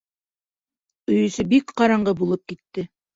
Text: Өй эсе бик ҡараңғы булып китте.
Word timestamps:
Өй 1.15 1.19
эсе 1.25 1.45
бик 1.51 1.73
ҡараңғы 1.83 2.15
булып 2.23 2.43
китте. 2.53 2.87